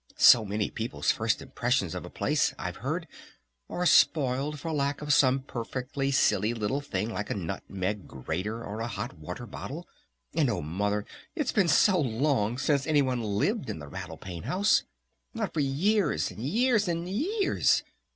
So 0.17 0.43
many 0.43 0.71
people's 0.71 1.11
first 1.11 1.43
impressions 1.43 1.93
of 1.93 2.05
a 2.05 2.09
place 2.09 2.55
I've 2.57 2.77
heard 2.77 3.07
are 3.69 3.85
spoiled 3.85 4.59
for 4.59 4.71
lack 4.73 5.03
of 5.03 5.13
some 5.13 5.41
perfectly 5.41 6.09
silly 6.09 6.55
little 6.55 6.81
thing 6.81 7.11
like 7.13 7.29
a 7.29 7.35
nutmeg 7.35 8.07
grater 8.07 8.63
or 8.65 8.81
a 8.81 8.87
hot 8.87 9.19
water 9.19 9.45
bottle! 9.45 9.87
And 10.33 10.49
oh, 10.49 10.61
Mother, 10.63 11.05
it's 11.35 11.51
been 11.51 11.67
so 11.67 11.99
long 11.99 12.57
since 12.57 12.87
any 12.87 13.03
one 13.03 13.21
lived 13.21 13.69
in 13.69 13.77
the 13.77 13.87
Rattle 13.87 14.17
Pane 14.17 14.41
House! 14.49 14.81
Not 15.35 15.53
for 15.53 15.59
years 15.59 16.31
and 16.31 16.39
years 16.41 16.87
and 16.87 17.07
years! 17.07 17.83